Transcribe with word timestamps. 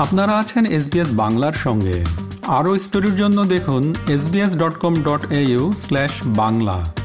আপনারা 0.00 0.38
আছেন 0.38 0.66
এসবিএস 0.66 1.10
বাংলার 1.12 1.52
সঙ্গে। 1.52 2.04
আরও 2.46 2.78
স্টোরির 2.78 3.16
জন্য 3.16 3.44
দেখুন 3.44 3.94
SBS 4.08 4.56
dot 4.56 4.74
com 4.78 4.94
dot 5.02 5.32
slash 5.76 6.10
Bangla. 6.26 6.99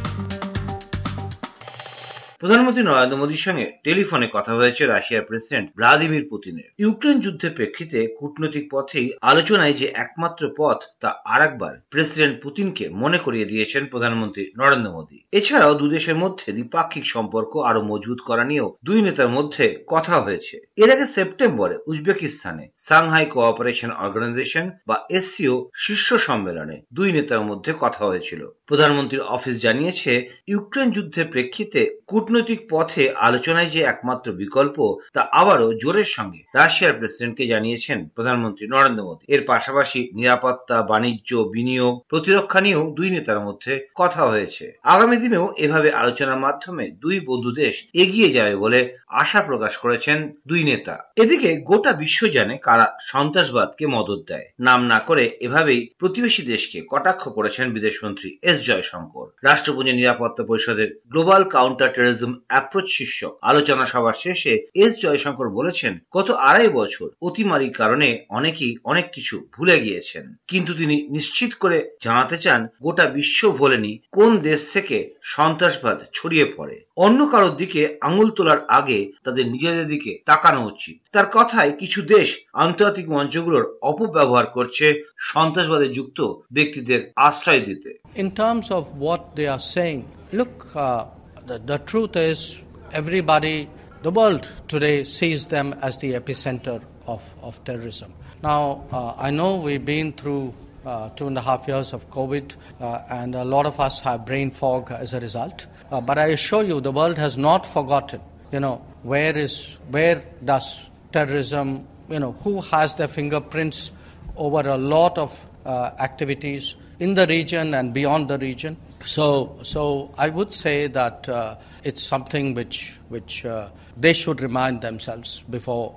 প্রধানমন্ত্রী 2.46 2.84
নরেন্দ্র 2.84 3.18
মোদীর 3.18 3.38
সঙ্গে 3.38 3.71
টেলিফোনে 3.84 4.28
কথা 4.33 4.56
হয়েছে 4.56 4.85
রাশিয়ার 4.85 5.24
প্রেসিডেন্ট 5.24 5.70
ভ্লাদিমির 5.78 6.26
পুতিনের। 6.29 6.70
ইউক্রেন 6.79 7.20
যুদ্ধের 7.20 7.52
প্রেক্ষিতে 7.52 8.15
কূটনৈতিক 8.20 8.70
পথেই 8.71 9.12
আলোচনায় 9.21 9.74
যে 9.74 9.85
একমাত্র 9.85 10.49
পথ 10.58 10.79
তা 10.99 11.10
আরেকবার 11.26 11.79
প্রেসিডেন্ট 11.89 12.42
পুতিনকে 12.44 12.89
মনে 12.89 13.17
করিয়ে 13.17 13.46
দিয়েছেন 13.46 13.85
প্রধানমন্ত্রী 13.85 14.52
নরেন্দ্র 14.58 14.92
মোদী। 14.92 15.24
এছাড়াও 15.31 15.74
দুদেশের 15.74 16.16
মধ্যে 16.16 16.52
দ্বিপাক্ষিক 16.52 17.05
সম্পর্ক 17.05 17.58
আরও 17.58 17.81
মজবুত 17.81 18.20
করা 18.21 18.44
নিয়েও 18.44 18.75
দুই 18.85 19.02
নেতার 19.02 19.27
মধ্যে 19.27 19.84
কথা 19.88 20.20
হয়েছে। 20.20 20.59
এর 20.75 20.91
আগে 20.91 21.05
সেপ্টেম্বরে 21.05 21.75
উজবেকিস্তানে 21.88 22.70
সাংহাই 22.80 23.25
কোঅপারেশন 23.25 23.91
অর্গানাইজেশন 23.91 24.71
বা 24.88 25.05
এসসিও 25.09 25.70
শীর্ষ 25.75 26.13
সম্মেলনে 26.13 26.81
দুই 26.93 27.12
নেতার 27.12 27.41
মধ্যে 27.41 27.73
কথা 27.80 28.05
হয়েছিল। 28.05 28.48
প্রধানমন্ত্রীর 28.66 29.21
অফিস 29.21 29.62
জানিয়েছে, 29.62 30.30
ইউক্রেন 30.48 30.91
যুদ্ধের 30.91 31.25
প্রেক্ষিতে 31.25 31.81
কূটনৈতিক 32.07 32.34
পথে 32.70 33.12
আলোচনায় 33.12 33.70
যে 33.70 33.81
একমাত্র 33.81 34.31
বিকল্প, 34.31 34.98
তা 35.13 35.27
আবারও 35.31 35.73
জোরের 35.73 36.05
সঙ্গে 36.05 36.39
রাশিয়ার 36.55 36.94
প্রেসিডেন্টকে 36.94 37.48
জানিয়েছেন 37.48 38.09
প্রধানমন্ত্রী 38.16 38.67
নরেন্দ্র 38.67 39.03
মোদী। 39.03 39.34
এর 39.34 39.44
পাশাপাশি 39.45 40.09
নিরাপত্তা, 40.13 40.81
বাণিজ্য, 40.81 41.35
বিনিয়োগ, 41.35 42.03
প্রতিরক্ষা 42.09 42.61
নিয়েও 42.61 42.94
দুই 42.95 43.09
নেতার 43.09 43.39
মধ্যে 43.39 43.88
কথা 43.95 44.25
হয়েছে। 44.25 44.71
আগামী 44.84 45.17
দিনেও 45.17 45.53
এভাবে 45.58 45.91
আলোচনার 45.91 46.38
মাধ্যমে 46.38 46.88
দুই 46.88 47.20
বন্ধু 47.20 47.52
দেশ 47.52 47.88
এগিয়ে 47.94 48.31
যাবে 48.31 48.55
বলে 48.55 48.97
আশা 49.08 49.41
প্রকাশ 49.41 49.77
করেছেন 49.77 50.36
দুই 50.47 50.63
নেতা। 50.63 51.11
এদিকে 51.16 51.58
গোটা 51.58 51.94
বিশ্ব 51.94 52.28
জানে 52.28 52.58
কারা 52.58 52.97
সন্ত্রাসবাদকে 53.02 53.88
মদত 53.88 54.23
দেয়। 54.28 54.45
নাম 54.59 54.86
না 54.86 55.00
করে 55.00 55.38
এভাবেই 55.41 55.89
প্রতিবেশী 56.00 56.44
দেশকে 56.44 56.81
কটাক্ষ 56.89 57.30
করেছেন 57.30 57.73
বিদেশমন্ত্রী 57.73 58.38
এস 58.41 58.66
জয়শঙ্কর। 58.66 59.28
রাষ্ট্রপুঞ্জ 59.44 59.89
নিরাপত্তা 59.89 60.44
পরিষদের 60.44 61.02
গ্লোবাল 61.08 61.44
কাউন্টার 61.44 61.94
টেরোরিজম 62.26 62.45
অ্যাপ্রোচ 62.48 62.86
শীর্ষ 62.88 63.26
আলোচনা 63.42 63.86
সভার 63.86 64.14
শেষে 64.18 64.68
এস 64.76 64.94
জয়শঙ্কর 65.02 65.50
বলেছেন 65.50 66.00
গত 66.14 66.31
আড়াই 66.31 66.68
বছর 66.68 67.09
অতিমারির 67.22 67.73
কারণে 67.73 68.26
অনেকেই 68.30 68.78
অনেক 68.84 69.06
কিছু 69.14 69.48
ভুলে 69.58 69.80
গিয়েছেন। 69.80 70.34
কিন্তু 70.48 70.73
তিনি 70.73 71.08
নিশ্চিত 71.09 71.53
করে 71.53 71.92
জানাতে 72.03 72.38
চান 72.38 72.68
গোটা 72.84 73.06
বিশ্ব 73.06 73.52
ভোলেনি 73.52 74.00
কোন 74.12 74.38
দেশ 74.38 74.66
থেকে 74.73 75.14
সন্ত্রাসবাদ 75.22 76.03
ছড়িয়ে 76.14 76.53
পড়ে। 76.58 76.86
অন্য 76.98 77.28
কারোর 77.28 77.56
দিকে 77.56 77.98
আঙুল 78.02 78.31
তোলার 78.31 78.66
আগে 78.68 79.12
তাদের 79.23 79.48
নিজেদের 79.48 79.88
দিকে 79.88 80.20
তাকানো 80.26 80.66
উচিত। 80.66 80.98
তার 81.12 81.26
কথায় 81.34 81.72
কিছু 81.72 82.02
দেশ 82.02 82.38
আন্তর্জাতিক 82.53 83.09
মঞ্চগুলোর 83.09 83.78
অপব্যবহার 83.81 84.46
করছে 84.46 85.03
সন্ত্রাসবাদে 85.18 85.88
যুক্ত 85.88 86.22
ব্যক্তিদের 86.52 87.12
আশ্রয় 87.16 87.59
দিতে। 87.59 88.00
Terms 88.16 88.68
of 88.70 88.84
what 89.03 89.22
they 89.36 89.48
are 89.48 89.64
saying, 89.76 90.02
look, 90.34 90.53
uh, 90.76 91.03
the, 91.45 91.59
the 91.59 91.77
truth 91.79 92.15
is 92.15 92.57
everybody, 92.91 93.69
the 94.01 94.11
world 94.11 94.47
today 94.67 95.03
sees 95.03 95.47
them 95.47 95.73
as 95.81 95.97
the 95.99 96.13
epicenter 96.13 96.81
of, 97.07 97.21
of 97.41 97.63
terrorism. 97.63 98.13
Now, 98.43 98.83
uh, 98.91 99.13
I 99.17 99.31
know 99.31 99.57
we've 99.57 99.85
been 99.85 100.13
through 100.13 100.53
uh, 100.85 101.09
two 101.09 101.27
and 101.27 101.38
a 101.38 101.41
half 101.41 101.67
years 101.67 101.93
of 101.93 102.09
COVID, 102.11 102.55
uh, 102.79 103.01
and 103.09 103.35
a 103.35 103.43
lot 103.43 103.66
of 103.66 103.79
us 103.79 103.99
have 104.01 104.25
brain 104.25 104.51
fog 104.51 104.91
as 104.91 105.13
a 105.13 105.19
result. 105.19 105.66
Uh, 105.91 106.01
but 106.01 106.17
I 106.17 106.27
assure 106.27 106.63
you, 106.63 106.81
the 106.81 106.91
world 106.91 107.17
has 107.17 107.38
not 107.38 107.66
forgotten. 107.66 108.21
You 108.51 108.59
know, 108.59 108.85
where 109.03 109.35
is 109.35 109.75
where 109.89 110.23
does 110.43 110.79
terrorism? 111.11 111.88
You 112.09 112.19
know, 112.19 112.33
who 112.43 112.61
has 112.61 112.95
their 112.95 113.07
fingerprints 113.07 113.91
over 114.35 114.67
a 114.69 114.77
lot 114.77 115.17
of 115.17 115.38
uh, 115.66 115.91
activities 116.00 116.75
in 117.00 117.16
the 117.16 117.25
region 117.28 117.73
and 117.73 117.94
beyond 117.94 118.28
the 118.29 118.38
region? 118.38 118.78
So, 119.05 119.59
so 119.63 120.11
I 120.17 120.29
would 120.29 120.51
say 120.51 120.88
that 120.88 121.29
uh, 121.29 121.57
it's 121.83 122.01
something 122.01 122.55
which 122.55 122.97
which 123.09 123.45
uh, 123.45 123.69
they 123.95 124.13
should 124.13 124.41
remind 124.41 124.81
themselves 124.81 125.43
before 125.49 125.95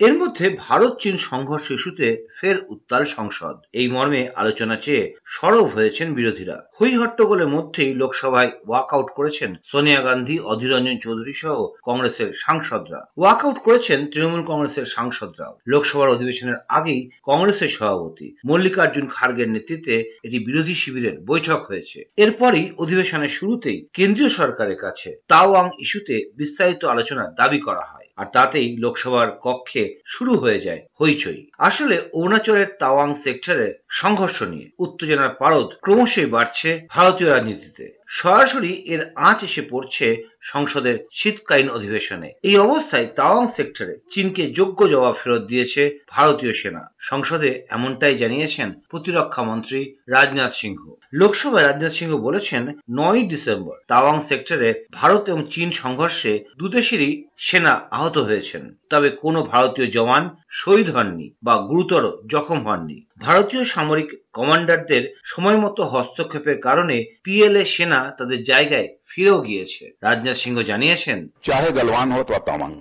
এর 0.00 0.18
মধ্যে 0.18 0.56
ভারত 0.58 0.96
চীন 1.00 1.16
সংঘর্ষ 1.16 1.70
ইস্যুতে 1.70 2.26
ফের 2.40 2.56
উত্তাল 2.68 3.04
সংসদ। 3.04 3.60
এই 3.72 3.88
মর্মে 3.88 4.28
আলোচনা 4.34 4.76
চেয়ে 4.76 5.14
সরব 5.24 5.64
হয়েছেন 5.64 6.14
বিরোধীরা। 6.14 6.70
হই 6.80 6.96
হট্টগোলের 6.96 7.46
মধ্যেই 7.46 7.94
লোকসভায় 7.94 8.50
ওয়াকআউট 8.66 9.06
করেছেন 9.14 9.54
সোনিয়া 9.64 10.00
গান্ধী 10.00 10.38
অধীর 10.38 10.70
রঞ্জন 10.70 10.98
চৌধুরী 10.98 11.32
সহ 11.32 11.66
কংগ্রেসের 11.82 12.32
সাংসদরা। 12.32 13.06
ওয়াকআউট 13.16 13.58
করেছেন 13.58 14.06
তৃণমূল 14.06 14.42
কংগ্রেসের 14.42 14.84
সাংসদরাও। 14.84 15.58
লোকসভার 15.66 16.08
অধিবেশনের 16.08 16.54
আগেই 16.68 17.10
কংগ্রেসের 17.22 17.68
সভাপতি 17.68 18.36
মল্লিকার্জুন 18.46 19.06
খার্গের 19.06 19.50
নেতৃত্বে 19.50 20.18
এটি 20.22 20.38
বিরোধী 20.38 20.74
শিবিরের 20.74 21.20
বৈঠক 21.20 21.64
হয়েছে। 21.68 22.04
এরপরই 22.16 22.70
অধিবেশনের 22.78 23.28
শুরুতেই 23.28 23.86
কেন্দ্রীয় 23.92 24.28
সরকারের 24.28 24.76
কাছে 24.76 25.16
তাওয়াং 25.28 25.70
ইস্যুতে 25.78 26.30
বিস্তারিত 26.36 26.89
আলোচনার 26.90 27.28
দাবি 27.34 27.60
করা 27.68 27.84
হয়, 27.90 28.08
আর 28.16 28.26
তাতেই 28.36 28.68
লোকসভার 28.76 29.28
কক্ষে 29.40 29.84
শুরু 30.06 30.32
হয়ে 30.36 30.60
যায় 30.60 30.82
হইচই। 31.00 31.40
আসলে 31.68 31.96
অরুণাচলের 32.12 32.68
তাওয়াং 32.82 33.08
সেক্টরে 33.24 33.68
সংঘর্ষ 34.00 34.38
নিয়ে 34.42 34.66
উত্তেজনার 34.78 35.32
পারদ 35.40 35.68
ক্রমশই 35.84 36.28
বাড়ছে 36.34 36.70
ভারতীয় 36.90 37.28
রাজনীতিতে। 37.30 37.84
সরাসরি 38.18 38.72
এর 38.94 39.02
আঁচ 39.28 39.38
এসে 39.44 39.62
পড়ছে 39.70 40.06
সংসদের 40.40 40.98
শীতকালীন 41.12 41.68
অধিবেশনে। 41.70 42.32
এই 42.42 42.56
অবস্থায় 42.58 43.06
তাওয়াং 43.06 43.48
সেক্টরে 43.56 43.98
চীনকে 44.10 44.50
যোগ্য 44.50 44.88
জবাব 44.88 45.14
ফেরত 45.22 45.42
দিয়েছে 45.42 45.98
ভারতীয় 46.08 46.52
সেনা। 46.52 46.92
সংসদে 46.98 47.66
এমনটাই 47.68 48.16
জানিয়েছেন 48.16 48.72
প্রতিরক্ষা 48.88 49.42
মন্ত্রী 49.42 49.94
রাজনাথ 50.08 50.52
সিংহ। 50.52 50.90
লোকসভায় 51.12 51.66
রাজনাথ 51.66 51.92
সিংহ 51.92 52.16
বলেছেন 52.16 52.66
নয় 52.90 53.22
ডিসেম্বর 53.22 53.76
তাওয়াং 53.88 54.22
সেক্টরে 54.28 54.84
ভারত 54.92 55.28
এবং 55.28 55.46
চীন 55.50 55.70
সংঘর্ষে 55.70 56.44
দুদেশেরই 56.58 57.24
সেনা 57.36 57.80
আহত 57.90 58.18
হয়েছেন। 58.18 58.74
তবে 58.90 59.08
কোনো 59.10 59.42
ভারতীয় 59.42 59.90
জওয়ান 59.90 60.36
শহীদ 60.48 60.90
হননি 60.90 61.30
বা 61.42 61.56
গুরুতর 61.56 62.18
জখম 62.26 62.68
হননি। 62.68 63.06
ভারতীয় 63.18 63.64
সামরিক 63.64 64.22
কমান্ডারদের 64.32 65.14
সময়মতো 65.24 65.82
হস্তক্ষেপের 65.82 66.60
কারণে 66.60 67.04
পিএলএ 67.24 67.64
সেনা 67.64 68.10
তাদের 68.18 68.42
জায়গায় 68.42 68.88
ফিরেও 69.06 69.40
গিয়েছে। 69.40 69.90
রাজনাথ 70.02 70.29
সিংহ 70.41 70.57
জানিয়েছেন 70.63 71.19
चाहे 71.47 71.69
गलवान 71.71 72.11
हो 72.11 72.21
तो 72.23 72.37
तवांग 72.47 72.75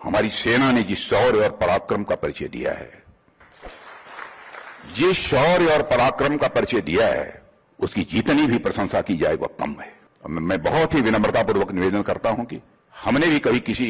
हमारी 0.00 0.30
सेना 0.32 0.68
ने 0.72 0.82
जिस 0.82 1.00
शौर्य 1.10 1.38
और 1.40 1.52
पराक्रम 1.60 2.02
का 2.04 2.14
परिचय 2.16 2.48
दिया 2.48 2.72
है 2.72 2.90
जिस 4.94 5.16
शौर्य 5.26 5.66
और 5.74 5.82
पराक्रम 5.82 6.36
का 6.36 6.48
परिचय 6.48 6.80
दिया 6.80 7.06
है 7.08 7.26
उसकी 7.78 8.02
जितनी 8.10 8.46
भी 8.46 8.58
प्रशंसा 8.58 9.00
की 9.00 9.16
जाए 9.16 9.34
वह 9.36 9.50
कम 9.60 9.70
है 9.80 9.90
और 10.22 10.30
मैं- 10.30 10.44
मैं 10.48 10.58
बहुत 10.62 10.94
ही 10.94 11.00
विनम्रतापूर्वक 11.00 11.72
निवेदन 11.72 12.02
करता 12.02 12.30
हूं 12.30 12.44
कि 12.44 12.60
हमने 12.94 13.26
भी 13.26 13.38
कभी 13.38 13.60
किसी 13.60 13.88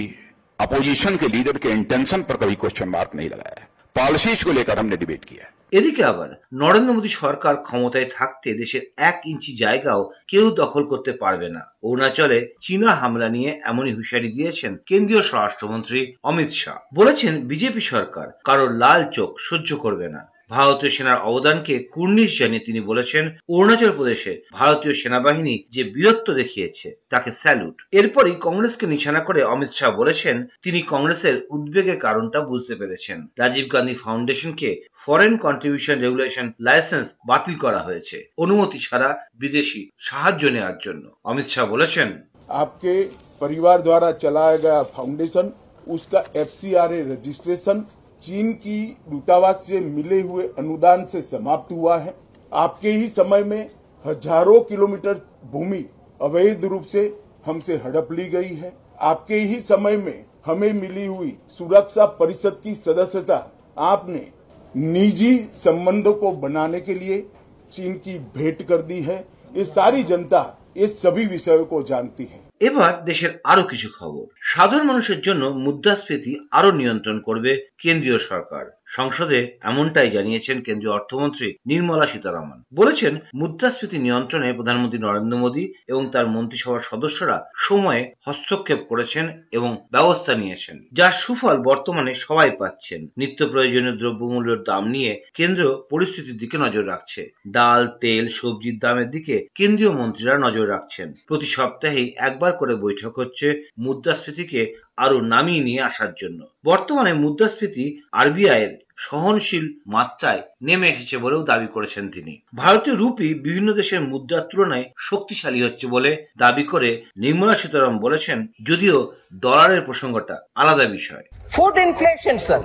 अपोजिशन 0.59 1.17
के 1.17 1.29
लीडर 1.29 1.57
के 1.59 1.71
इंटेंशन 1.71 2.23
पर 2.23 2.37
कभी 2.37 2.55
क्वेश्चन 2.57 2.89
मार्क 2.89 3.15
नहीं 3.15 3.29
लगाया 3.29 3.61
है 3.61 3.68
पॉलिसीज 3.97 4.39
को 4.43 4.53
लेकर 4.53 4.79
हमने 4.79 4.97
डिबेट 4.97 5.25
किया 5.25 5.45
है 5.45 5.53
এদিকে 5.73 6.03
আবার 6.05 6.31
নরেন্দ্র 6.55 6.95
মোদী 6.97 7.11
সরকার 7.15 7.55
ক্ষমতায় 7.63 8.09
থাকতে 8.17 8.49
দেশের 8.55 8.83
এক 9.01 9.17
ইঞ্চি 9.27 9.53
জায়গাও 9.57 10.03
কেউ 10.29 10.47
দখল 10.61 10.83
করতে 10.93 11.13
পারবে 11.23 11.49
না 11.49 11.63
অরুণাচলে 11.85 12.39
চীনা 12.61 12.91
হামলা 13.01 13.29
নিয়ে 13.29 13.51
এমনই 13.65 13.95
হুঁশিয়ারি 13.97 14.29
দিয়েছেন 14.37 14.73
কেন্দ্রীয় 14.87 15.23
স্বরাষ্ট্রমন্ত্রী 15.23 16.01
অমিত 16.25 16.51
শাহ 16.53 16.79
বলেছেন 16.95 17.33
বিজেপি 17.51 17.83
সরকার 17.93 18.27
কারোর 18.45 18.71
লাল 18.83 19.01
চোখ 19.17 19.31
সহ্য 19.41 19.71
করবে 19.85 20.07
না 20.15 20.23
ভারতীয় 20.51 20.93
সেনার 20.97 21.19
অবদানকে 21.23 21.75
কুর্নিশ 21.95 22.31
জানিয়ে 22.39 22.67
তিনি 22.69 22.81
বলেছেন 22.81 23.25
অরুণাচল 23.49 23.93
প্রদেশে 23.99 24.33
ভারতীয় 24.53 24.95
সেনাবাহিনী 24.95 25.55
যে 25.75 25.83
বীরত্ব 25.95 26.29
দেখিয়েছে 26.33 26.89
তাকে 27.13 27.31
স্যালুট 27.33 27.77
এরপরই 27.93 28.35
কংগ্রেসকে 28.47 28.87
নিশানা 28.87 29.21
করে 29.21 29.41
অমিত 29.45 29.71
শাহ 29.73 29.91
বলেছেন 29.93 30.37
তিনি 30.63 30.81
কংগ্রেসের 30.93 31.37
উদ্বেগের 31.51 31.99
কারণটা 31.99 32.39
বুঝতে 32.43 32.75
পেরেছেন 32.81 33.19
রাজীব 33.41 33.67
গান্ধী 33.75 33.95
ফাউন্ডেশনকে 33.95 34.71
ফরেন 34.99 35.33
কন্ট্রিবিউশন 35.37 35.97
রেগুলেশন 36.01 36.47
লাইসেন্স 36.61 37.07
বাতিল 37.27 37.55
করা 37.59 37.81
হয়েছে 37.81 38.17
অনুমতি 38.39 38.79
ছাড়া 38.79 39.09
বিদেশি 39.43 39.81
সাহায্য 40.01 40.43
নেওয়ার 40.55 40.79
জন্য 40.85 41.05
অমিত 41.25 41.47
শাহ 41.49 41.65
বলেছেন 41.75 42.11
आपके 42.55 42.95
परिवार 43.41 43.79
द्वारा 43.81 44.09
चलाया 44.15 44.57
गया 44.57 44.79
फाउंडेशन 44.95 45.47
उसका 45.87 46.21
एफसीआरए 46.37 47.01
रजिस्ट्रेशन 47.05 47.77
चीन 48.22 48.52
की 48.56 48.82
दूतावास 49.10 49.64
से 49.66 49.80
मिले 49.80 50.20
हुए 50.22 50.48
अनुदान 50.60 51.06
से 51.06 51.22
समाप्त 51.22 51.72
हुआ 51.72 51.98
है। 51.98 52.16
आपके 52.52 52.92
ही 52.92 53.08
समय 53.10 53.44
में 53.44 53.70
हज़ारों 54.06 54.60
किलोमीटर 54.62 55.22
भूमि 55.52 55.86
अवैध 56.20 56.66
रूप 56.66 56.84
से 56.86 57.14
हमसे 57.46 57.76
हड़प 57.78 58.12
ली 58.12 58.28
गई 58.30 58.56
है। 58.56 58.74
आपके 59.02 59.36
ही 59.36 59.60
समय 59.62 59.98
में 59.98 60.26
हमें 60.46 60.72
मिली 60.74 61.06
हुई 61.06 61.38
सुरक्षा 61.50 62.06
परिषद 62.20 62.60
की 62.64 62.76
सदस्यता 62.76 63.46
आपने 63.78 64.28
निजी 64.76 65.38
संबंधों 65.56 66.14
को 66.14 66.32
बनाने 66.34 66.80
के 66.80 66.94
लिए 66.94 67.26
चीन 67.72 67.94
की 67.96 68.18
भेंट 68.36 68.62
कर 68.64 68.82
दी 68.82 69.02
है। 69.02 69.18
ये 69.54 69.66
सारी 69.66 70.04
जनता 70.04 70.42
ये 70.78 70.88
सभी 70.88 71.26
विषयों 71.28 71.66
को 71.66 71.82
जानती 71.84 72.24
है। 72.24 72.49
এবার 72.62 73.06
দেশের 73.06 73.30
আরও 73.44 73.64
কিছু 73.64 73.90
খবর। 74.00 74.26
সাধারণ 74.42 74.86
মানুষের 74.86 75.22
জন্য 75.22 75.46
মুদ্রাস্ফীতি 75.46 76.40
আরও 76.52 76.72
নিয়ন্ত্রণ 76.72 77.22
করবে 77.22 77.52
কেন্দ্রীয় 77.78 78.18
সরকার। 78.18 78.79
সংসদে 78.90 79.40
এমনটাই 79.62 80.10
জানিয়েছেন 80.10 80.58
কেন্দ্রীয় 80.62 80.94
অর্থমন্ত্রী 80.94 81.48
নির্মলা 81.66 82.08
সীতারামন। 82.08 82.60
বলেছেন, 82.74 83.14
মুদ্রাস্ফীতি 83.36 83.98
নিয়ন্ত্রণে 83.98 84.48
প্রধানমন্ত্রী 84.54 85.00
নরেন্দ্র 85.00 85.38
মোদী 85.38 85.66
এবং 85.88 86.04
তার 86.10 86.26
মন্ত্রিসভার 86.28 86.88
সদস্যরা 86.92 87.38
সময়ে 87.56 88.04
হস্তক্ষেপ 88.26 88.80
করেছেন 88.90 89.26
এবং 89.52 89.72
ব্যবস্থা 89.92 90.34
নিয়েছেন, 90.36 90.78
যার 90.94 91.14
সুফল 91.14 91.58
বর্তমানে 91.60 92.14
সবাই 92.16 92.52
পাচ্ছেন। 92.60 93.02
নিত্য 93.18 93.40
প্রয়োজনীয় 93.48 93.96
দ্রব্যমূল্যের 93.98 94.62
দাম 94.64 94.84
নিয়ে 94.88 95.12
কেন্দ্র 95.34 95.62
পরিস্থিতির 95.90 96.38
দিকে 96.38 96.58
নজর 96.58 96.84
রাখছে। 96.88 97.22
ডাল, 97.48 97.82
তেল, 98.02 98.26
সবজির 98.30 98.78
দামের 98.80 99.10
দিকে 99.10 99.36
কেন্দ্রীয় 99.56 99.92
মন্ত্রীরা 99.92 100.36
নজর 100.38 100.66
রাখছেন। 100.70 101.08
প্রতি 101.28 101.46
সপ্তাহেই 101.46 102.08
একবার 102.18 102.52
করে 102.54 102.74
বৈঠক 102.76 103.14
হচ্ছে। 103.20 103.48
মুদ্রাস্ফীতিকে 103.78 104.62
আরও 105.04 105.18
নামিয়ে 105.34 105.66
নিয়ে 105.68 105.82
আসার 105.90 106.12
জন্য। 106.22 106.40
বর্তমানে 106.66 107.12
মুদ্রাস্ফীতি 107.24 107.86
আরবিআই 108.22 108.60
এর 108.66 108.74
সহনশীল 108.98 109.66
মাত্রায় 109.88 110.42
নেমে 110.62 110.88
এসেছে 110.90 111.16
বলেও 111.18 111.42
দাবি 111.52 111.68
করেছেন 111.76 112.06
তিনি। 112.16 112.34
ভারতীয় 112.56 112.96
রুপি 112.96 113.28
বিভিন্ন 113.46 113.70
দেশের 113.80 114.02
মুদ্রার 114.12 114.44
তুলনায় 114.52 114.86
শক্তিশালী 115.10 115.60
হচ্ছে 115.64 115.86
বলে 115.88 116.12
দাবি 116.38 116.64
করে 116.64 116.90
নির্মলা 117.18 117.56
সীতারাম 117.56 117.96
বলেছেন 118.00 118.38
যদিও 118.70 118.98
ডলারের 119.40 119.82
প্রসঙ্গটা 119.82 120.36
আলাদা 120.56 120.86
বিষয়। 120.98 121.26
Food 121.56 121.76
inflation, 121.88 122.36
sir, 122.48 122.62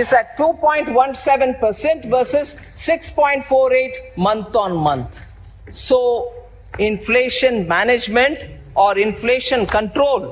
is 0.00 0.08
at 0.20 0.28
2.17% 0.40 1.98
versus 2.16 2.46
6.48 2.88 3.94
month 4.26 4.52
on 4.64 4.72
month. 4.88 5.12
So, 5.88 5.98
inflation 6.90 7.54
management 7.76 8.38
or 8.84 8.92
inflation 9.08 9.60
control, 9.76 10.22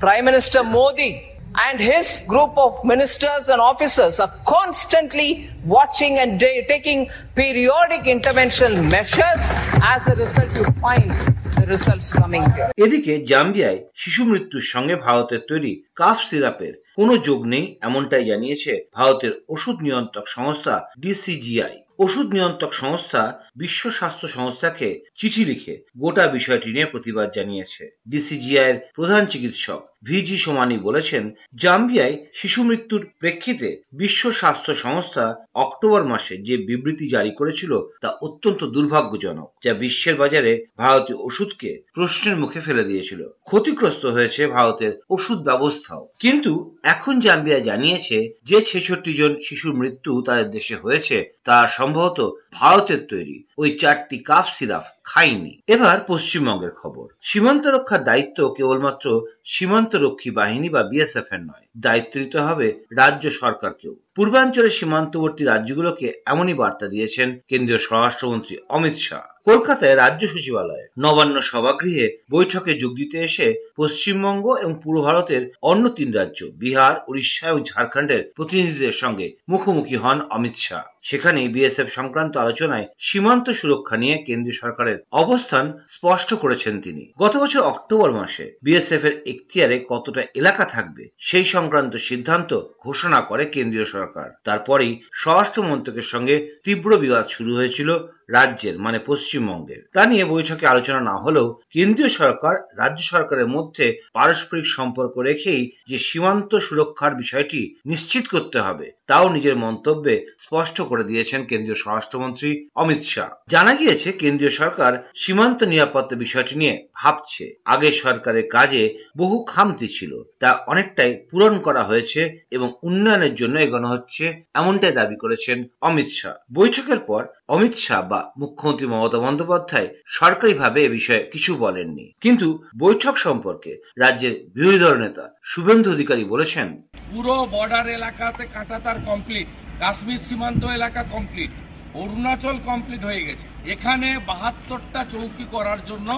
Prime 0.00 0.24
Minister 0.24 0.62
Modi 0.64 1.26
and 1.58 1.80
his 1.80 2.22
group 2.24 2.56
of 2.56 2.84
ministers 2.84 3.48
and 3.48 3.60
officers 3.62 4.20
are 4.20 4.32
constantly 4.46 5.50
watching 5.66 6.18
and 6.18 6.38
da- 6.38 6.64
taking 6.66 7.08
periodic 7.34 8.06
intervention 8.06 8.88
measures. 8.88 9.42
As 9.84 10.06
a 10.06 10.14
result, 10.14 10.54
you 10.54 10.64
find 10.78 11.10
the 11.56 11.66
results 11.66 12.12
coming 12.12 12.44
here. 12.52 12.70
এদিকে 12.78 13.12
জাম্বিয়ায় 13.30 13.80
শিশু 13.94 14.22
মৃত্যুর 14.24 14.64
সঙ্গে 14.64 14.94
ভারতের 15.06 15.42
তৈরি 15.50 15.72
calf 15.96 16.18
সিরাপের 16.28 16.74
কোনো 16.96 17.14
যোগ 17.28 17.40
নেই 17.46 17.64
এমনটাই 17.82 18.24
জানিয়েছে 18.24 18.72
ভারতের 18.94 19.32
ওষুধ 19.48 19.76
নিয়ন্ত্রক 19.86 20.26
সংস্থা 20.36 20.74
ডিসিজিআই 21.04 21.76
ওষুধ 22.04 22.26
নিয়ন্ত্রক 22.36 22.72
সংস্থা 22.82 23.22
বিশ্ব 23.58 23.90
স্বাস্থ্য 23.90 24.28
সংস্থাকে 24.28 24.88
চিঠি 25.18 25.44
লিখে 25.44 25.74
গোটা 25.98 26.26
বিষয়টি 26.26 26.72
নিয়ে 26.72 26.86
প্রতিবাদ 26.86 27.28
জানিয়েছে। 27.34 27.82
ডিসিজিআই 28.08 28.70
এর 28.70 28.76
প্রধান 28.94 29.26
চিকিৎসক 29.26 29.80
ভিজি 30.04 30.36
সোমানি 30.36 30.76
বলেছেন, 30.78 31.24
জাম্বিয়ায় 31.54 32.16
শিশু 32.32 32.60
মৃত্যুর 32.62 33.02
প্রেক্ষিতে 33.18 33.68
বিশ্ব 33.92 34.22
স্বাস্থ্য 34.30 34.74
সংস্থা 34.74 35.24
অক্টোবর 35.54 36.04
মাসে 36.04 36.34
যে 36.36 36.56
বিবৃতি 36.56 37.08
জারি 37.08 37.30
করেছিল 37.30 37.72
তা 38.00 38.08
অত্যন্ত 38.08 38.64
দুর্ভাগ্যজনক, 38.64 39.48
যা 39.64 39.74
বিশ্বের 39.74 40.16
বাজারে 40.16 40.52
ভারতীয় 40.76 41.18
ওষুধকে 41.18 41.70
প্রশ্নের 41.94 42.36
মুখে 42.36 42.60
ফেলে 42.60 42.84
দিয়েছিল। 42.84 43.28
ক্ষতিগ্রস্ত 43.44 44.06
হয়েছে 44.06 44.46
ভারতের 44.46 44.92
ওষুধ 45.10 45.38
ব্যবস্থাও। 45.38 46.08
কিন্তু 46.18 46.52
এখন 46.82 47.20
জাম্বিয়া 47.20 47.58
জানিয়েছে 47.58 48.18
যে 48.44 48.60
ছেষট্টি 48.60 49.12
জন 49.14 49.32
শিশুর 49.44 49.74
মৃত্যু 49.74 50.22
তাদের 50.22 50.50
দেশে 50.50 50.76
হয়েছে, 50.76 51.16
তা 51.44 51.56
সম্ভবত 51.68 52.18
ভারতের 52.52 53.00
তৈরি। 53.10 53.38
ওই 53.58 53.70
চারটি 53.80 54.16
কাফ 54.18 54.46
সিরাপ 54.56 54.84
খায়নি 55.04 55.54
এবার 55.66 55.98
পশ্চিমবঙ্গের 56.06 56.70
খবর। 56.70 57.06
সীমান্ত 57.20 57.66
রক্ষার 57.66 58.02
দায়িত্ব 58.04 58.38
কেবলমাত্র 58.56 59.06
সীমান্ত 59.44 59.92
রক্ষী 59.96 60.30
বাহিনী 60.30 60.68
বা 60.68 60.82
বিএসএফ 60.82 61.28
এর 61.32 61.40
নয় 61.40 61.66
দায়িত্ব 61.76 62.34
হবে 62.48 62.68
রাজ্য 62.92 63.24
সরকারকেও। 63.30 63.94
পূর্বাঞ্চলের 64.14 64.70
সীমান্তবর্তী 64.70 65.42
রাজ্যগুলোকে 65.44 66.06
এমনই 66.26 66.54
বার্তা 66.54 66.86
দিয়েছেন 66.88 67.28
কেন্দ্রীয় 67.48 67.78
স্বরাষ্ট্রমন্ত্রী 67.78 68.54
অমিত 68.68 68.96
শাহ। 68.98 69.24
কলকাতায় 69.44 69.96
রাজ্য 69.96 70.22
সচিবালয়ে 70.26 70.88
নবান্ন 70.98 71.36
সভাগৃহে 71.40 72.06
বৈঠকে 72.30 72.72
যোগ 72.74 72.92
দিতে 72.96 73.18
এসে 73.18 73.46
পশ্চিমবঙ্গ 73.76 74.46
এবং 74.54 74.74
পূর্ব 74.82 74.98
ভারতের 75.02 75.42
অন্য 75.62 75.84
তিন 75.88 76.08
রাজ্য, 76.12 76.40
বিহার, 76.44 76.94
উড়িষ্যা 77.08 77.44
এবং 77.48 77.60
ঝাড়খণ্ডের 77.64 78.22
প্রতিনিধিদের 78.36 78.92
সঙ্গে 78.92 79.26
মুখোমুখি 79.48 79.96
হন 79.96 80.18
অমিত 80.30 80.56
শাহ। 80.56 80.84
সেখানে 81.02 81.48
বিএসএফ 81.48 81.88
সংক্রান্ত 81.92 82.36
আলোচনায় 82.36 82.86
সীমান্ত 82.98 83.50
সুরক্ষা 83.50 83.96
নিয়ে 83.96 84.16
কেন্দ্রীয় 84.22 84.58
সরকারের 84.58 84.98
অবস্থান 85.12 85.64
স্পষ্ট 85.88 86.34
করেছেন 86.34 86.80
তিনি। 86.80 87.12
গত 87.18 87.34
বছর 87.36 87.60
অক্টোবর 87.62 88.10
মাসে 88.12 88.44
বিএসএফ 88.62 89.04
এর 89.04 89.14
এখতিয়ারে 89.26 89.76
কতটা 89.88 90.22
এলাকা 90.34 90.64
থাকবে 90.64 91.02
সেই 91.18 91.44
সংক্রান্ত 91.44 91.96
সিদ্ধান্ত 91.96 92.50
ঘোষণা 92.82 93.20
করে 93.20 93.44
কেন্দ্রীয় 93.44 93.84
সরকার। 93.84 94.28
তারপরেই 94.44 94.92
স্বরাষ্ট্র 95.12 95.62
মন্ত্রকের 95.62 96.06
সঙ্গে 96.12 96.36
তীব্র 96.64 96.90
বিবাদ 96.98 97.26
শুরু 97.28 97.54
হয়েছিল 97.54 97.90
রাজ্যের 98.28 98.78
মানে 98.78 98.98
পশ্চিমবঙ্গের। 99.06 99.82
তা 99.94 100.06
নিয়ে 100.06 100.24
বৈঠকে 100.24 100.66
আলোচনা 100.66 101.00
না 101.00 101.16
হলেও 101.18 101.46
কেন্দ্রীয় 101.70 102.08
সরকার 102.08 102.54
রাজ্য 102.76 103.02
সরকারের 103.02 103.48
মধ্যে 103.48 103.86
পারস্পরিক 104.12 104.66
সম্পর্ক 104.66 105.14
রেখেই 105.18 105.70
যে 105.88 105.98
সীমান্ত 105.98 106.50
সুরক্ষার 106.56 107.12
বিষয়টি 107.14 107.74
নিশ্চিত 107.86 108.24
করতে 108.26 108.58
হবে, 108.58 108.86
তাও 109.06 109.26
নিজের 109.28 109.56
মন্তব্যে 109.56 110.26
স্পষ্ট 110.38 110.76
করে 110.82 110.97
দিয়েছেন 111.02 111.40
কেন্দ্রীয় 111.44 111.78
স্বরাষ্ট্রমন্ত্রী 111.82 112.50
অমিত 112.82 113.02
শাহ। 113.12 113.30
জানা 113.48 113.72
গিয়েছে, 113.74 114.08
কেন্দ্রীয় 114.12 114.52
সরকার 114.60 114.92
সীমান্ত 115.16 115.60
নিরাপত্তা 115.62 116.16
বিষয়টি 116.16 116.54
নিয়ে 116.60 116.74
ভাবছে। 116.96 117.44
আগের 117.64 117.94
সরকারের 118.04 118.46
কাজে 118.56 118.82
বহু 119.16 119.36
খামতি 119.44 119.88
ছিল, 119.88 120.12
তা 120.42 120.50
অনেকটাই 120.66 121.12
পূরণ 121.30 121.54
করা 121.66 121.82
হয়েছে 121.84 122.20
এবং 122.50 122.68
উন্নয়নের 122.82 123.34
জন্য 123.34 123.56
এগোনো 123.58 123.88
হচ্ছে, 123.88 124.24
এমনটাই 124.54 124.92
দাবি 124.92 125.16
করেছেন 125.16 125.58
অমিত 125.88 126.08
শাহ। 126.18 126.34
বৈঠকের 126.52 127.00
পর 127.08 127.22
অমিত 127.48 127.74
শাহ 127.76 128.00
বা 128.10 128.20
মুখ্যমন্ত্রী 128.40 128.86
মমতা 128.86 129.18
বন্দ্যোপাধ্যায় 129.18 129.88
সরকারিভাবে 130.18 130.78
এ 130.84 130.88
বিষয়ে 130.88 131.22
কিছু 131.32 131.50
বলেননি। 131.56 132.06
কিন্তু 132.20 132.48
বৈঠক 132.78 133.14
সম্পর্কে 133.16 133.72
রাজ্যের 133.98 134.34
বিরোধী 134.54 134.78
দল 134.78 134.94
নেতা 135.04 135.24
শুভেন্দু 135.44 135.88
অধিকারী 135.92 136.24
বলেছেন, 136.24 136.68
পুরো 137.12 137.34
বর্ডার 137.54 137.86
এলাকাতে 137.88 138.42
কাঁটাতার 138.54 138.98
কমপ্লিট 139.08 139.48
কাশ্মীর 139.82 140.22
সীমান্ত 140.28 140.62
এলাকা 140.78 141.02
কমপ্লিট 141.14 141.52
অরুণাচল 142.00 142.56
কমপ্লিট 142.68 143.02
হয়ে 143.08 143.22
গেছে। 143.28 143.46
এখানে 143.74 144.08
বাহাত্তরটা 144.30 145.00
চৌকি 145.12 145.44
করার 145.54 145.80
জন্য 145.90 146.08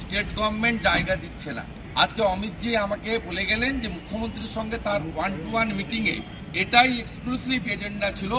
স্টেট 0.00 0.28
গভর্নমেন্ট 0.38 0.78
জায়গা 0.88 1.14
দিচ্ছে 1.22 1.50
না। 1.58 1.64
আজকে 2.02 2.20
অমিত 2.22 2.34
অমিতজি 2.34 2.70
আমাকে 2.86 3.10
বলে 3.26 3.42
গেলেন 3.50 3.72
যে 3.82 3.88
মুখ্যমন্ত্রীর 3.96 4.54
সঙ্গে 4.56 4.78
তার 4.86 5.00
ওয়ান 5.14 5.32
টু 5.42 5.48
ওয়ান 5.54 5.68
মিটিং 5.78 6.02
এ 6.14 6.16
এটাই 6.62 6.90
এক্সক্লুসিভ 7.02 7.60
এজেন্ডা 7.74 8.08
ছিল। 8.18 8.32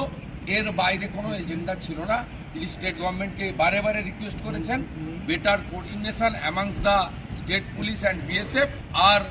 এর 0.56 0.68
বাইরে 0.82 1.06
কোনো 1.16 1.30
এজেন্ডা 1.42 1.74
ছিল 1.86 2.00
না। 2.12 2.18
তিনি 2.52 2.66
স্টেট 2.74 2.96
গভর্নমেন্টকে 3.02 3.46
বারে 3.62 3.80
বারে 3.86 4.00
রিকোয়েস্ট 4.10 4.40
করেছেন 4.46 4.80
better 5.28 5.60
coordination 5.70 6.34
amongst 6.42 6.76
the 6.88 6.98
state 7.40 7.64
police 7.76 8.00
and 8.04 8.20
BSF 8.28 8.70
R 9.10 9.22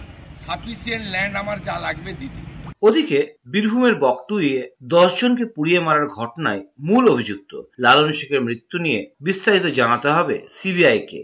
sufficient 0.44 1.06
land 1.14 1.34
আমার 1.42 1.58
যা 1.68 1.76
লাগবে 1.86 2.12
দিতে 2.20 2.40
ওদিকে 2.82 3.18
বীরভূমের 3.46 3.94
বকটুইয়ে 3.94 4.58
দশজনকে 4.84 5.44
পুড়িয়ে 5.46 5.80
মারার 5.80 6.06
ঘটনায় 6.08 6.62
মূল 6.80 7.04
অভিযুক্ত 7.08 7.52
লালন 7.78 8.08
শেখের 8.12 8.40
মৃত্যু 8.40 8.76
নিয়ে 8.78 9.00
বিস্তারিত 9.20 9.66
জানাতে 9.70 10.08
হবে 10.08 10.36
সিবিআই 10.50 11.00
কে 11.10 11.20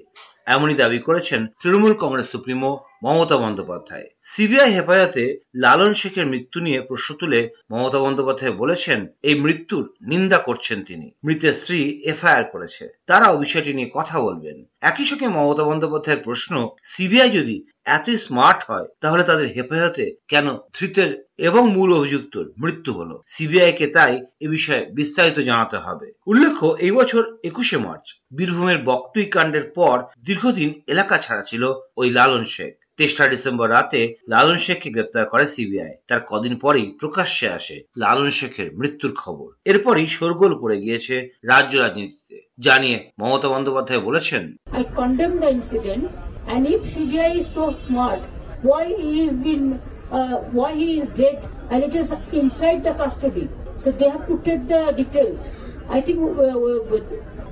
এমনই 0.47 0.77
দাবি 0.77 0.99
করেছেন 0.99 1.41
তৃণমূল 1.61 1.95
কংগ্রেস 1.95 2.27
সুপ্রিমো 2.31 2.71
মমতা 3.05 3.37
বন্দ্যোপাধ্যায়। 3.37 4.09
সিবিআই 4.23 4.71
হেফাজতে 4.75 5.25
লালন 5.55 5.93
শেখের 5.95 6.27
মৃত্যু 6.27 6.59
নিয়ে 6.61 6.81
প্রশ্ন 6.81 7.15
তুলে 7.15 7.41
মমতা 7.71 7.99
বন্দ্যোপাধ্যায় 7.99 8.53
বলেছেন, 8.53 9.07
এই 9.23 9.37
মৃত্যুর 9.41 9.85
নিন্দা 10.03 10.39
করছেন 10.39 10.79
তিনি। 10.83 11.07
মৃতের 11.25 11.55
স্ত্রী 11.55 11.79
এফআইআর 12.05 12.45
করেছে। 12.45 12.85
তারাও 13.07 13.37
বিষয়টি 13.37 13.73
নিয়ে 13.75 13.91
কথা 13.95 14.17
বলবেন। 14.21 14.57
একই 14.81 15.05
সঙ্গে 15.05 15.29
মমতা 15.29 15.65
বন্দ্যোপাধ্যায়ের 15.65 16.25
প্রশ্ন, 16.25 16.69
সিবিআই 16.85 17.31
যদি 17.31 17.57
এতই 17.85 18.17
স্মার্ট 18.17 18.61
হয়, 18.71 18.87
তাহলে 19.01 19.23
তাদের 19.25 19.49
হেফাজতে 19.49 20.05
কেন 20.29 20.47
ধৃতের 20.77 21.11
এবং 21.39 21.63
মূল 21.73 21.91
অভিযুক্তর 21.99 22.45
মৃত্যু 22.59 22.91
হলো? 22.93 23.23
সিবিআই 23.29 23.73
কে 23.73 23.87
তাই 23.87 24.15
এ 24.41 24.47
বিষয়ে 24.49 24.83
বিস্তারিত 24.93 25.39
জানাতে 25.39 25.77
হবে। 25.77 26.07
উল্লেখ্য, 26.27 26.67
এই 26.79 26.91
বছর 26.91 27.23
একুশে 27.45 27.77
মার্চ 27.77 28.07
বীরভূমের 28.37 28.79
বকটুই 28.85 29.27
কাণ্ডের 29.27 29.67
পর 29.79 29.97
দীর্ঘদিন 30.25 30.71
এলাকা 30.87 31.19
ছাড়া 31.19 31.43
ছিল 31.43 31.63
ওই 31.97 32.11
লালন 32.11 32.45
শেখ। 32.45 32.75
তেসরা 32.99 33.27
ডিসেম্বর 33.35 33.69
রাতে 33.77 34.01
লালন 34.33 34.59
শেখকে 34.65 34.89
গ্রেপ্তার 34.95 35.25
করে 35.33 35.47
সিবিআই 35.55 35.93
তার 36.09 36.21
কদিন 36.31 36.55
পরেই 36.63 36.89
প্রকাশ্যে 37.01 37.47
আসে 37.59 37.77
লালন 38.03 38.29
শেখের 38.39 38.69
মৃত্যুর 38.81 39.13
খবর 39.23 39.49
এরপরই 39.71 40.07
শোরগোল 40.17 40.53
পড়ে 40.63 40.77
গিয়েছে 40.85 41.15
রাজ্য 41.53 41.75
রাজনীতিতে 41.85 42.37
জানিয়ে 42.59 42.99
মমতা 43.21 43.49
বন্দ্যোপাধ্যায় 43.55 44.03
বলেছেন 44.09 44.43
I 44.81 44.83
condemn 44.99 45.37
the 45.43 45.51
incident, 45.59 46.05
and 46.53 46.63
if 46.75 46.81
CBI 46.93 47.31
is 47.41 47.47
so 47.49 47.65
smart, 47.83 48.21
why 48.63 48.85
he 49.01 49.11
is 49.27 49.35
been, 49.45 49.65
uh, 50.11 50.37
why 50.57 50.71
he 50.83 50.91
is 51.01 51.07
dead, 51.21 51.37
and 51.71 51.79
it 51.89 51.95
is 51.95 52.09
inside 52.41 52.81
the 52.87 52.95
custody. 52.95 53.47
So 53.77 53.87
they 53.99 54.09
have 54.15 54.25
to 54.31 54.37
take 54.47 54.63
the 54.67 54.83
details. 55.01 55.41
I 55.89 55.99
think 56.07 56.19
uh, 56.21 56.45
uh, 56.89 57.01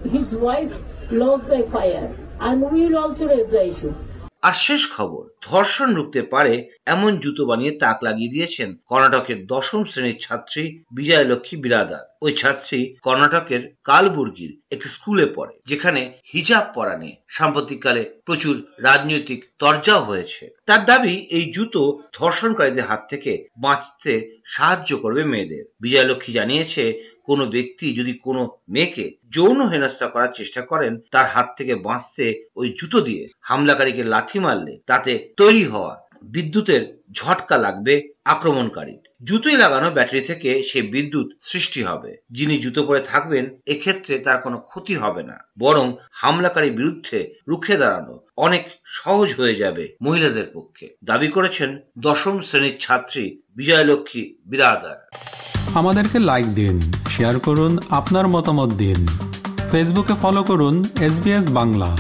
his 0.09 0.29
wife 0.37 0.73
lost 1.13 1.45
the 1.49 1.61
fire, 1.67 2.09
and 2.41 2.57
we 2.73 2.79
will 2.85 2.99
also 2.99 3.25
raise 3.29 3.51
the 3.51 3.65
issue. 3.73 3.95
আর 4.43 4.55
শেষ 4.67 4.83
খবর, 4.97 5.23
ধর্ষণ 5.43 5.89
রুখতে 5.95 6.21
পারে 6.23 6.55
এমন 6.87 7.11
জুতো 7.17 7.43
বানিয়ে 7.47 7.73
তাক 7.73 7.99
লাগিয়ে 8.03 8.33
দিয়েছেন 8.35 8.69
কর্ণাটকের 8.87 9.39
দশম 9.47 9.85
শ্রেণির 9.85 10.19
ছাত্রী 10.21 10.65
বিজয় 10.93 11.25
লক্ষ্মী 11.25 11.57
বিরাদার। 11.57 12.05
ওই 12.23 12.33
ছাত্রী 12.33 12.81
কর্ণাটকের 13.03 13.63
কালবুর্গির 13.85 14.53
একটি 14.71 14.89
স্কুলে 14.89 15.27
পড়ে, 15.27 15.55
যেখানে 15.67 16.03
হিজাব 16.33 16.65
পরা 16.75 16.95
নিয়ে 16.99 17.17
সাম্প্রতিককালে 17.29 18.03
প্রচুর 18.25 18.55
রাজনৈতিক 18.79 19.41
তরজাও 19.59 20.03
হয়েছে। 20.05 20.45
তার 20.67 20.85
দাবি, 20.85 21.15
এই 21.31 21.45
জুতো 21.53 21.83
ধর্ষণকারীদের 22.13 22.89
হাত 22.91 23.03
থেকে 23.11 23.33
বাঁচতে 23.57 24.13
সাহায্য 24.45 24.91
করবে 24.97 25.23
মেয়েদের। 25.25 25.65
বিজয়লক্ষ্মী 25.81 26.33
জানিয়েছে 26.33 26.85
কোনো 27.29 27.45
ব্যক্তি 27.47 27.87
যদি 27.95 28.13
কোনো 28.19 28.43
মেয়েকে 28.69 29.05
যৌন 29.29 29.61
হেনস্থা 29.69 30.07
করার 30.07 30.33
চেষ্টা 30.35 30.63
করেন, 30.63 30.93
তার 31.11 31.27
হাত 31.27 31.49
থেকে 31.57 31.75
বাঁচতে 31.85 32.25
ওই 32.57 32.69
জুতো 32.79 32.99
দিয়ে 33.01 33.23
হামলাকারীকে 33.41 34.03
লাথি 34.05 34.39
মারলে 34.39 34.75
তাতে 34.87 35.13
তৈরি 35.37 35.65
হওয়া 35.65 35.93
বিদ্যুতের 36.25 36.83
ঝটকা 37.13 37.57
লাগবে 37.57 37.95
আক্রমণকারী 38.25 38.95
জুতোয় 39.25 39.57
লাগানো 39.57 39.91
ব্যাটারি 39.91 40.21
থেকে 40.21 40.63
সে 40.63 40.83
বিদ্যুৎ 40.83 41.29
সৃষ্টি 41.41 41.83
হবে। 41.83 42.17
যিনি 42.31 42.59
জুতো 42.59 42.87
পরে 42.87 43.01
থাকবেন, 43.01 43.45
এক্ষেত্রে 43.67 44.19
তার 44.19 44.39
কোনো 44.39 44.59
ক্ষতি 44.59 44.95
হবে 44.95 45.23
না। 45.23 45.37
বরং 45.59 45.97
হামলাকারীর 46.13 46.73
বিরুদ্ধে 46.73 47.35
রুখে 47.49 47.77
দাঁড়ানো 47.77 48.21
অনেক 48.37 48.65
সহজ 48.85 49.35
হয়ে 49.35 49.55
যাবে 49.55 49.85
মহিলাদের 50.03 50.47
পক্ষে। 50.55 50.97
দাবি 51.05 51.29
করেছেন 51.29 51.79
দশম 51.99 52.43
শ্রেণির 52.43 52.77
ছাত্রী 52.81 53.39
বিজয়লক্ষ্মী 53.57 54.35
বিরাদার। 54.47 54.99
আমাদেরকে 55.75 56.19
লাইক 56.19 56.47
দিন 56.55 56.81
শেয়ার 57.09 57.39
করুন, 57.39 57.79
আপনার 57.91 58.29
মতামত 58.29 58.71
দিন। 58.73 59.07
ফেসবুকে 59.71 60.15
ফলো 60.23 60.43
করুন 60.43 60.85
এস 61.01 61.15
বাংলা 61.51 61.91